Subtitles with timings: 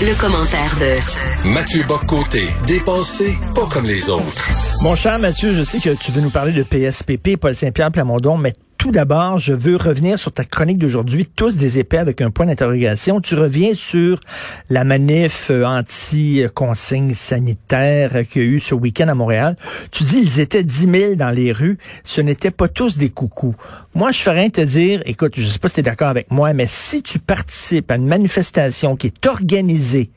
[0.00, 4.48] Le, commentaire de Mathieu Boccoté, dépensé pas comme les autres.
[4.82, 8.36] Mon cher Mathieu, je sais que tu veux nous parler de PSPP, Paul Saint-Pierre Plamondon,
[8.36, 8.52] mais
[8.84, 12.44] tout d'abord, je veux revenir sur ta chronique d'aujourd'hui, tous des épais avec un point
[12.44, 13.22] d'interrogation.
[13.22, 14.20] Tu reviens sur
[14.68, 19.56] la manif euh, anti-consigne sanitaire qu'il y a eu ce week-end à Montréal.
[19.90, 21.78] Tu dis ils étaient 10 000 dans les rues.
[22.04, 23.54] Ce n'étaient pas tous des coucous.
[23.94, 26.52] Moi, je ferais te dire, écoute, je sais pas si tu es d'accord avec moi,
[26.52, 30.10] mais si tu participes à une manifestation qui est organisée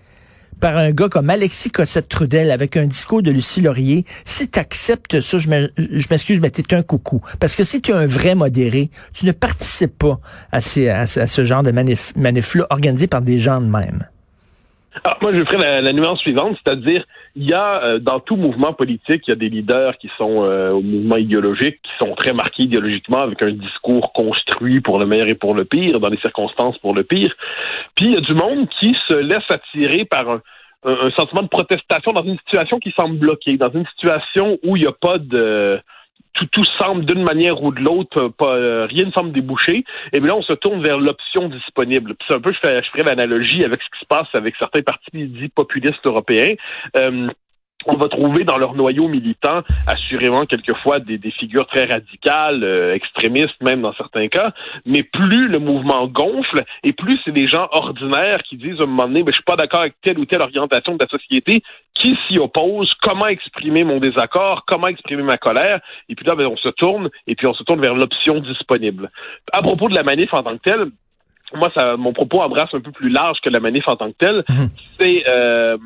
[0.60, 5.22] par un gars comme Alexis Cossette-Trudel avec un discours de Lucie Laurier, si tu acceptes
[5.22, 5.50] ça, je
[6.10, 7.22] m'excuse, mais t'es un coucou.
[7.40, 10.20] Parce que si tu es un vrai modéré, tu ne participes pas
[10.52, 14.08] à, ces, à, ce genre de manif, manif-là organisé par des gens de même.
[15.04, 17.04] Ah, moi, je ferai la, nuance suivante, c'est-à-dire,
[17.36, 20.44] il y a euh, dans tout mouvement politique, il y a des leaders qui sont
[20.44, 25.06] euh, au mouvement idéologique, qui sont très marqués idéologiquement, avec un discours construit pour le
[25.06, 27.34] meilleur et pour le pire, dans les circonstances pour le pire.
[27.96, 30.42] Puis il y a du monde qui se laisse attirer par un,
[30.84, 34.82] un, sentiment de protestation dans une situation qui semble bloquée, dans une situation où il
[34.82, 35.80] n'y a pas de
[36.34, 39.84] tout, tout semble d'une manière ou de l'autre, pas euh, rien ne semble déboucher.
[40.14, 42.16] Et bien là, on se tourne vers l'option disponible.
[42.28, 44.82] C'est un peu, je, fais, je ferai l'analogie avec ce qui se passe avec certains
[44.82, 46.56] partis dits populistes européens.
[46.96, 47.28] Euh,
[47.88, 52.94] on va trouver dans leur noyau militant assurément quelquefois des, des figures très radicales, euh,
[52.94, 54.52] extrémistes même dans certains cas,
[54.86, 58.88] mais plus le mouvement gonfle et plus c'est des gens ordinaires qui disent à un
[58.88, 61.62] moment donné, mais je suis pas d'accord avec telle ou telle orientation de la société,
[61.94, 66.46] qui s'y oppose, comment exprimer mon désaccord, comment exprimer ma colère, et puis là, ben,
[66.46, 69.10] on se tourne, et puis on se tourne vers l'option disponible.
[69.52, 70.88] À propos de la manif en tant que telle,
[71.54, 74.18] moi, ça, mon propos embrasse un peu plus large que la manif en tant que
[74.18, 74.44] telle.
[74.50, 74.70] Mhm.
[75.00, 75.78] C'est euh,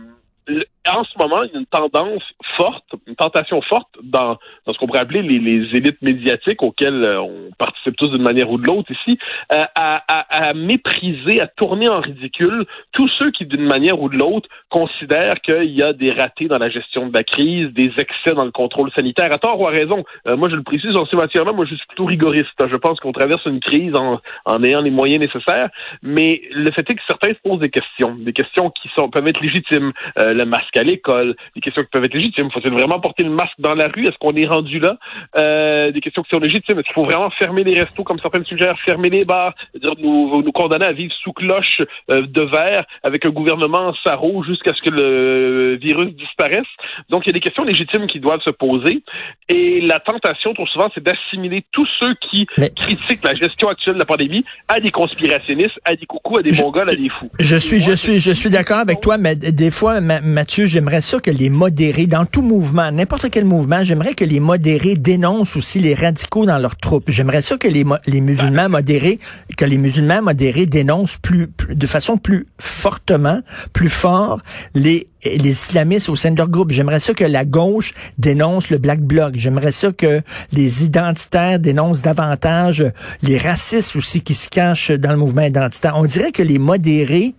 [0.90, 2.24] en ce moment, il y a une tendance
[2.58, 7.04] forte, une tentation forte dans, dans ce qu'on pourrait appeler les, les, élites médiatiques auxquelles
[7.04, 9.20] euh, on participe tous d'une manière ou de l'autre ici,
[9.54, 14.10] euh, à, à, à, mépriser, à tourner en ridicule tous ceux qui, d'une manière ou
[14.10, 17.92] de l'autre, considèrent qu'il y a des ratés dans la gestion de la crise, des
[17.98, 19.32] excès dans le contrôle sanitaire.
[19.32, 21.88] À tort ou à raison, euh, moi je le précise en matière-là, moi je suis
[21.88, 22.50] plutôt rigoriste.
[22.60, 25.70] Je pense qu'on traverse une crise en, en ayant les moyens nécessaires,
[26.02, 29.28] mais le fait est que certains se posent des questions, des questions qui sont peuvent
[29.28, 29.92] être légitimes.
[30.18, 32.50] le masque à l'école, des questions qui peuvent être légitimes.
[32.52, 34.06] Faut-il vraiment porter le masque dans la rue?
[34.08, 34.98] Est-ce qu'on est rendu là?
[35.38, 36.80] Euh, des questions qui sont légitimes.
[36.80, 40.42] Est-ce qu'il faut vraiment fermer les restos, comme certains suggèrent, fermer les bars, dire nous,
[40.42, 44.82] nous condamner à vivre sous cloche euh, de verre avec un gouvernement sarreau jusqu'à ce
[44.82, 46.66] que le virus disparaisse?
[47.10, 49.04] Donc, il y a des questions légitimes qui doivent se poser.
[49.50, 52.46] Et la tentation, trop souvent, c'est d'assimiler tous ceux qui
[52.76, 56.54] critiquent la gestion actuelle de la pandémie à des conspirationnistes, à des coucous, à des
[56.62, 57.30] mongols, à des fous.
[57.40, 61.20] Je suis, je suis, je suis d'accord avec toi, mais des fois, Mathieu, j'aimerais ça
[61.20, 65.80] que les modérés, dans tout mouvement, n'importe quel mouvement, j'aimerais que les modérés dénoncent aussi
[65.80, 67.10] les radicaux dans leurs troupes.
[67.10, 69.20] J'aimerais ça que les, les musulmans modérés,
[69.58, 73.42] que les musulmans modérés dénoncent plus, de façon plus fortement,
[73.74, 74.42] plus fort
[74.74, 76.72] les les islamistes au sein de leur groupe.
[76.72, 79.34] J'aimerais ça que la gauche dénonce le Black Bloc.
[79.36, 80.22] J'aimerais ça que
[80.52, 82.86] les identitaires dénoncent davantage
[83.22, 85.94] les racistes aussi qui se cachent dans le mouvement identitaire.
[85.96, 87.36] On dirait que les modérés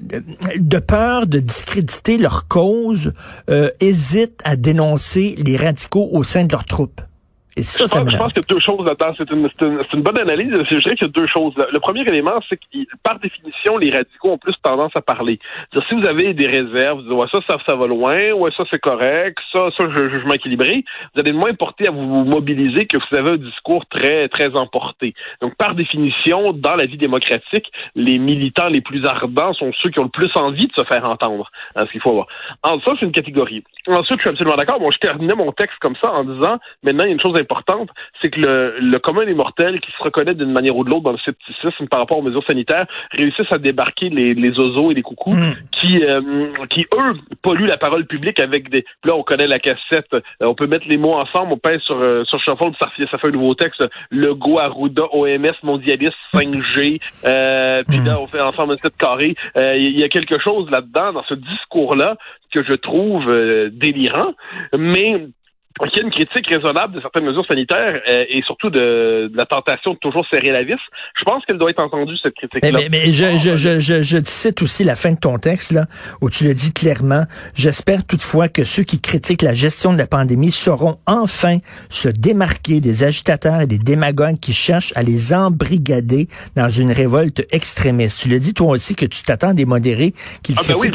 [0.00, 3.12] de peur de discréditer leur cause,
[3.48, 7.00] euh, hésitent à dénoncer les radicaux au sein de leurs troupes.
[7.56, 9.14] Et ça, je, pense, je pense qu'il y a deux choses là-dedans.
[9.16, 10.50] C'est une, une, une, bonne analyse.
[10.50, 11.54] Je dirais qu'il y a deux choses.
[11.56, 12.64] Le premier élément, c'est que
[13.02, 15.38] par définition, les radicaux ont plus tendance à parler.
[15.72, 18.64] si vous avez des réserves, vous dites, ouais, ça, ça, ça va loin, ouais, ça,
[18.70, 22.96] c'est correct, ça, ça, je, je, m'équilibrer, vous allez moins porter à vous mobiliser que
[22.96, 25.14] vous avez un discours très, très emporté.
[25.40, 30.00] Donc, par définition, dans la vie démocratique, les militants les plus ardents sont ceux qui
[30.00, 31.50] ont le plus envie de se faire entendre.
[31.76, 32.26] Hein, ce qu'il faut avoir.
[32.62, 33.62] En ça, c'est une catégorie.
[33.86, 34.80] Ensuite, je suis absolument d'accord.
[34.80, 37.36] Bon, je terminais mon texte comme ça en disant, maintenant, il y a une chose
[37.44, 37.90] importante,
[38.20, 41.04] c'est que le, le commun des mortels qui se reconnaît d'une manière ou de l'autre
[41.04, 44.94] dans le scepticisme par rapport aux mesures sanitaires réussissent à débarquer les, les oiseaux et
[44.94, 45.54] les coucous hmm.
[45.72, 46.20] qui, euh,
[46.70, 48.84] qui, eux, polluent la parole publique avec des...
[49.04, 51.96] Là, on connaît la cassette, euh, on peut mettre les mots ensemble, on pèse sur,
[51.96, 52.54] euh, sur ça,
[53.10, 58.26] ça fait un nouveau texte, le Go, Arruda, OMS, mondialiste, 5G, euh, puis là, on
[58.26, 59.34] fait ensemble un set carré.
[59.56, 62.16] Il y a quelque chose là-dedans, dans ce discours-là,
[62.52, 63.26] que je trouve
[63.72, 64.34] délirant,
[64.76, 65.26] mais
[65.82, 69.44] il y a une critique raisonnable de certaines mesures sanitaires euh, et surtout de, la
[69.44, 70.78] tentation de toujours serrer la vis.
[71.18, 72.70] Je pense qu'elle doit être entendue, cette critique-là.
[72.72, 75.86] Mais, mais, je, je, je, je, je, cite aussi la fin de ton texte, là,
[76.20, 77.24] où tu le dis clairement.
[77.54, 81.58] J'espère toutefois que ceux qui critiquent la gestion de la pandémie sauront enfin
[81.90, 87.46] se démarquer des agitateurs et des démagogues qui cherchent à les embrigader dans une révolte
[87.50, 88.20] extrémiste.
[88.22, 90.90] Tu le dis toi aussi que tu t'attends des modérés qui ah, ben oui,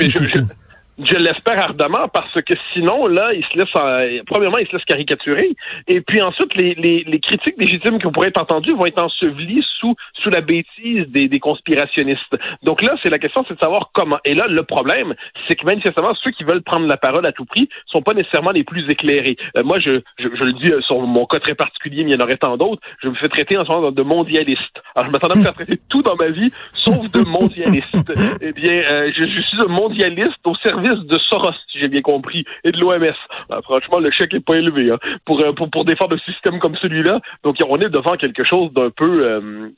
[1.01, 5.55] Je l'espère ardemment parce que sinon, là, il se laisse, premièrement, il se laisse caricaturer.
[5.87, 9.63] Et puis ensuite, les, les, les, critiques légitimes qui pourraient être entendues vont être ensevelies
[9.79, 12.37] sous, sous la bêtise des, des conspirationnistes.
[12.63, 14.19] Donc là, c'est la question, c'est de savoir comment.
[14.25, 15.15] Et là, le problème,
[15.47, 18.51] c'est que manifestement, ceux qui veulent prendre la parole à tout prix sont pas nécessairement
[18.51, 19.37] les plus éclairés.
[19.57, 22.19] Euh, moi, je, je, je, le dis euh, sur mon cas très particulier, mais il
[22.19, 22.81] y en aurait tant d'autres.
[23.01, 24.81] Je me fais traiter en ce moment de mondialiste.
[24.95, 27.87] Alors, je m'attendais à me faire traiter tout dans ma vie, sauf de mondialiste.
[28.41, 32.01] eh bien, euh, je, je suis un mondialiste au service de Soros, si j'ai bien
[32.01, 33.13] compris, et de l'OMS.
[33.49, 36.59] Ah, franchement, le chèque est pas élevé hein, pour, euh, pour, pour défendre un système
[36.59, 37.19] comme celui-là.
[37.43, 39.25] Donc, on est devant quelque chose d'un peu...
[39.25, 39.69] Euh,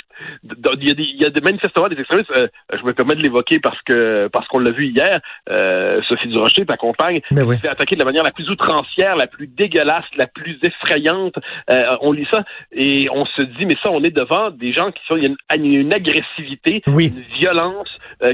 [0.44, 2.32] il y, a des, il y a des manifestement des extrémistes.
[2.38, 5.20] Euh, je me permets de l'évoquer parce que parce qu'on l'a vu hier.
[6.08, 7.58] Sophie Durocher, ta compagne, oui.
[7.60, 11.34] s'est attaquée de la manière la plus outrancière, la plus dégueulasse, la plus effrayante.
[12.02, 15.02] on lit ça et on se dit, mais ça, on est devant des gens qui
[15.08, 15.16] sont...
[15.16, 17.90] Il y a une, une agressivité, une violence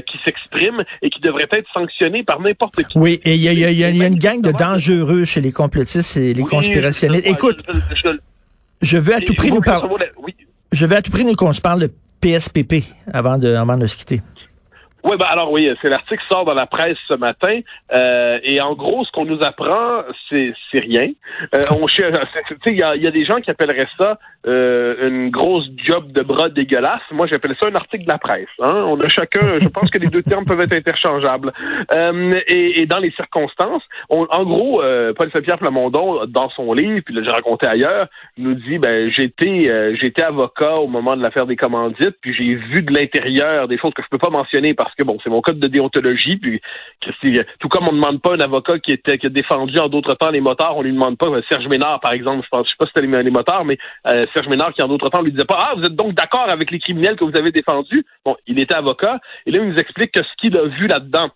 [0.06, 4.18] qui s'exprime et qui devrait être sanctionnée par n'importe oui, et il y a, une
[4.18, 7.26] gang de dangereux chez les complotistes et les conspirationnistes.
[7.26, 7.64] Écoute,
[8.82, 9.88] je, veux à tout prix nous parler.
[10.72, 13.86] Je veux à tout prix nous qu'on se parle de PSPP avant de, avant de
[13.86, 14.20] se quitter.
[15.04, 17.60] Oui, ben alors oui, c'est l'article sort dans la presse ce matin
[17.94, 21.10] euh, et en gros, ce qu'on nous apprend, c'est c'est rien.
[21.54, 21.86] Euh, on
[22.66, 24.18] il y a, y a des gens qui appelleraient ça
[24.48, 27.02] euh, une grosse job de bras dégueulasse.
[27.10, 28.48] Moi, j'appelle ça un article de la presse.
[28.62, 28.84] Hein?
[28.86, 31.52] On a chacun, je pense que les deux termes peuvent être interchangeables.
[31.92, 37.02] Euh, et, dans les circonstances, on, en gros, euh, Paul Saint-Pierre Plamondon, dans son livre,
[37.04, 38.06] puis j'ai raconté ailleurs,
[38.38, 42.82] nous dit ben j'étais j'étais avocat au moment de l'affaire des commandites, puis j'ai vu
[42.82, 45.58] de l'intérieur des choses que je peux pas mentionner parce que bon, c'est mon code
[45.58, 46.36] de déontologie.
[46.36, 46.60] Puis
[47.58, 50.30] tout comme on ne demande pas un avocat qui était a défendu en d'autres temps
[50.30, 52.92] les motards, on lui demande pas Serge Ménard, par exemple, je pense, sais pas si
[52.94, 53.78] c'était les, les motards, mais
[54.46, 56.78] Ménard qui en d'autres temps lui disait pas Ah, vous êtes donc d'accord avec les
[56.78, 58.04] criminels que vous avez défendus.
[58.24, 61.30] Bon, il était avocat, et là, il nous explique que ce qu'il a vu là-dedans,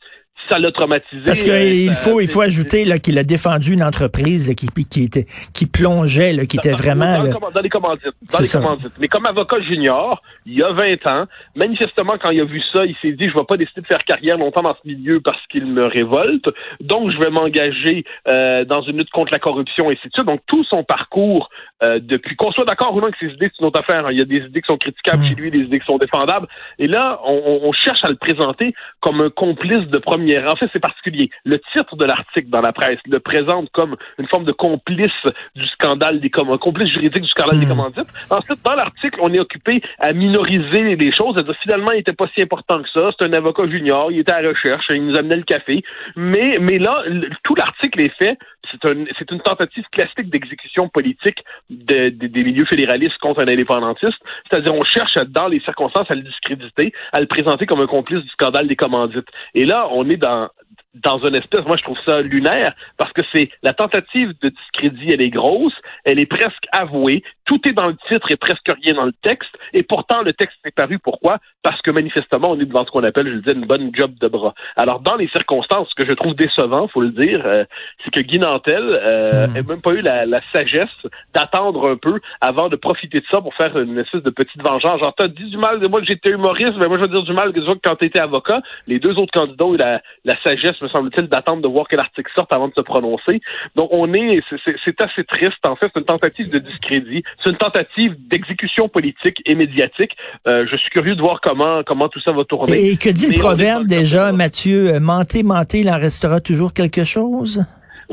[0.49, 1.23] ça l'a traumatisé.
[1.25, 5.27] Parce qu'il euh, faut, il faut ajouter qu'il a défendu une entreprise qui, qui, était,
[5.55, 7.23] qui plongeait, là, qui était vraiment...
[7.23, 8.13] Dans, dans les commandites.
[8.33, 8.93] Dans les commandites.
[8.99, 12.85] Mais comme avocat junior, il y a 20 ans, manifestement, quand il a vu ça,
[12.85, 15.41] il s'est dit, je vais pas décider de faire carrière longtemps dans ce milieu parce
[15.51, 16.49] qu'il me révolte,
[16.81, 20.23] donc je vais m'engager euh, dans une lutte contre la corruption, et c'est ça.
[20.23, 21.51] Donc tout son parcours,
[21.83, 24.07] euh, depuis qu'on soit d'accord ou non avec ses idées, c'est une autre affaire.
[24.07, 24.13] Hein.
[24.13, 25.29] Il y a des idées qui sont critiquables mm.
[25.29, 26.49] chez lui, des idées qui sont défendables.
[26.79, 30.69] Et là, on, on cherche à le présenter comme un complice de premier en fait,
[30.73, 31.31] c'est particulier.
[31.45, 35.09] Le titre de l'article dans la presse le présente comme une forme de complice
[35.55, 37.71] du scandale des commandites, complice juridique du scandale des hmm.
[37.71, 38.09] commandites.
[38.31, 42.13] Ensuite, dans l'article, on est occupé à minoriser les choses, à dire finalement, il n'était
[42.13, 43.11] pas si important que ça.
[43.19, 45.83] C'est un avocat junior, il était à la recherche, il nous amenait le café.
[46.17, 47.05] Mais, mais là,
[47.43, 48.39] tout l'article est fait
[48.71, 51.39] c'est un, une tentative classique d'exécution politique
[51.71, 54.19] de, des milieux fédéralistes contre un indépendantiste.
[54.49, 58.23] C'est-à-dire, on cherche dans les circonstances à le discréditer, à le présenter comme un complice
[58.23, 59.29] du scandale des commandites.
[59.55, 60.51] Et là, on est dans,
[60.95, 65.13] dans une espèce, moi je trouve ça lunaire, parce que c'est la tentative de discrédit,
[65.13, 65.75] elle est grosse,
[66.05, 69.51] elle est presque avouée, tout est dans le titre et presque rien dans le texte,
[69.73, 70.99] et pourtant le texte est paru.
[70.99, 71.39] Pourquoi?
[71.63, 74.13] Parce que manifestement, on est devant ce qu'on appelle, je le disais, une bonne job
[74.21, 74.55] de bras.
[74.77, 77.65] Alors dans les circonstances, ce que je trouve décevant, faut le dire, euh,
[78.05, 79.67] c'est que Guy Nantel euh, hmm.
[79.67, 83.79] même pas eu la, sagesse d'attendre un peu avant de profiter de ça pour faire
[83.79, 85.01] une espèce de petite vengeance.
[85.01, 87.23] Genre, t'as dit du mal de moi que j'étais humoriste, mais moi je veux dire
[87.23, 88.61] du mal que quand t'étais avocat.
[88.87, 91.97] Les deux autres candidats ont eu la, la sagesse me semble-t-il, d'attendre de voir que
[91.97, 93.41] l'article sorte avant de se prononcer.
[93.77, 94.43] Donc, on est,
[94.85, 95.59] c'est assez triste.
[95.67, 97.23] En fait, c'est une tentative de discrédit.
[97.43, 100.13] C'est une tentative d'exécution politique et médiatique.
[100.49, 102.91] Euh, je suis curieux de voir comment, comment tout ça va tourner.
[102.91, 104.99] Et que dit le proverbe déjà, Mathieu?
[105.01, 107.65] Mentez, mentez, il en restera toujours quelque chose?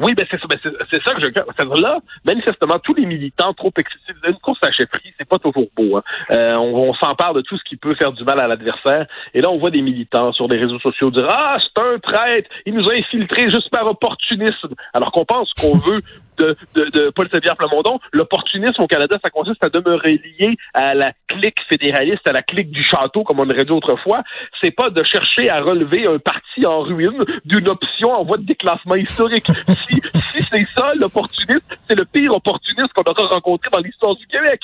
[0.01, 3.71] Oui, ben c'est ça, ben c'est ça que je là, manifestement, tous les militants trop
[3.77, 5.97] excessifs, une course à chefferie, c'est pas toujours beau.
[5.97, 6.03] Hein.
[6.31, 9.05] Euh, on, s'empare de tout ce qui peut faire du mal à l'adversaire.
[9.33, 12.49] Et là, on voit des militants sur les réseaux sociaux dire Ah, c'est un traître,
[12.65, 14.73] il nous a infiltrés juste par opportunisme.
[14.93, 16.01] Alors qu'on pense qu'on veut
[16.39, 20.93] de, de, de Paul Savière Plamondon, l'opportunisme au Canada, ça consiste à demeurer lié à
[20.93, 24.23] la clique fédéraliste, à la clique du château, comme on aurait dit autrefois.
[24.61, 28.43] C'est pas de chercher à relever un parti en ruine d'une option en voie de
[28.43, 29.47] déclassement historique.
[29.87, 34.25] si, si c'est ça, l'opportunisme, c'est le pire opportuniste qu'on aura rencontré dans l'histoire du
[34.27, 34.61] Québec.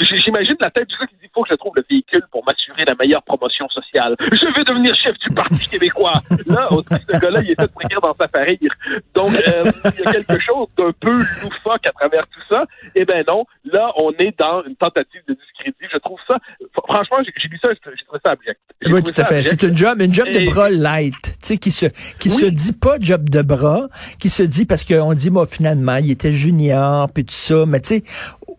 [0.00, 2.84] J'imagine la tête du gars qui dit, faut que je trouve le véhicule pour m'assurer
[2.86, 4.16] la meilleure promotion sociale.
[4.32, 6.20] Je vais devenir chef du Parti québécois.
[6.46, 8.56] Là, au ce gars-là, il était de dans sa farine.
[9.14, 12.64] Donc, euh, il y a quelque chose un peu loufoque à travers tout ça.
[12.94, 15.92] Eh ben non, là, on est dans une tentative de discrédit.
[15.92, 16.38] Je trouve ça,
[16.88, 18.60] franchement, j'ai lu ça, j'ai trouvé ça abject.
[18.86, 19.42] Oui, tout à fait.
[19.42, 21.86] C'est une job, une job de bras light, tu sais, qui se,
[22.18, 23.86] qui se dit pas job de bras,
[24.18, 27.80] qui se dit parce qu'on dit, moi, finalement, il était junior, puis tout ça, mais
[27.80, 28.02] tu sais,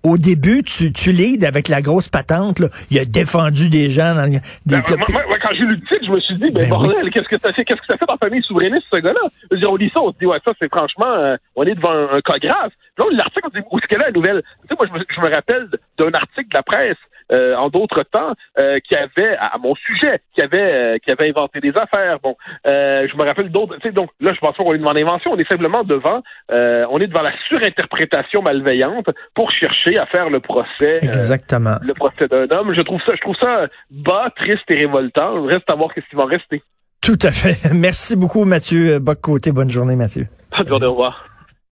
[0.04, 2.60] au, début, tu, tu leads avec la grosse patente.
[2.60, 2.68] Là.
[2.92, 6.12] Il a défendu des gens dans des ben, moi, quand j'ai lu le titre, je
[6.12, 8.14] me suis dit, ben, ben bordel, qu'est-ce que ça fait, qu'est-ce que ça fait dans
[8.14, 9.20] la famille souverainiste, ce gars-là?
[9.68, 12.22] on lit ça, on se dit, ouais, ça, c'est franchement, euh, on est devant un,
[12.22, 12.72] cas grave.
[12.98, 14.42] Là, l'article, on dit, où est-ce qu'elle est la nouvelle?
[14.62, 15.68] Tu sais, moi, je me, je me rappelle
[16.00, 16.98] d'un article de la presse
[17.32, 21.30] euh, en d'autres temps, euh, qui avait, à mon sujet, qui avait, euh, qui avait
[21.30, 22.20] inventé des affaires.
[22.22, 23.76] Bon, je me rappelle d'autres.
[23.92, 25.32] Donc là, je pense pas qu'on est devant l'invention.
[25.34, 30.40] On est simplement devant, on est devant la surinterprétation malveillante pour chercher à faire le
[30.40, 31.00] procès.
[31.02, 31.78] Exactement.
[31.82, 32.74] le procès d'un homme.
[32.74, 35.44] Je trouve ça, je trouve ça bas, triste et révoltant.
[35.44, 36.62] Reste à voir ce qui va rester.
[37.02, 37.70] Tout à fait.
[37.74, 39.52] Merci beaucoup, Mathieu Boc-Côté.
[39.52, 40.28] Bonne journée, Mathieu.
[40.58, 41.37] Bonne journée, au revoir.